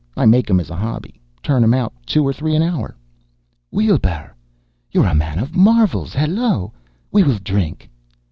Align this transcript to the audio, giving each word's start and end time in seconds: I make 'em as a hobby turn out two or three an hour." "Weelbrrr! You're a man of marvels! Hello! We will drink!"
I 0.17 0.25
make 0.25 0.49
'em 0.49 0.59
as 0.59 0.71
a 0.71 0.75
hobby 0.75 1.21
turn 1.43 1.75
out 1.75 1.93
two 2.07 2.27
or 2.27 2.33
three 2.33 2.55
an 2.55 2.63
hour." 2.63 2.97
"Weelbrrr! 3.71 4.31
You're 4.91 5.05
a 5.05 5.13
man 5.13 5.37
of 5.37 5.55
marvels! 5.55 6.13
Hello! 6.13 6.73
We 7.11 7.21
will 7.21 7.37
drink!" 7.37 7.87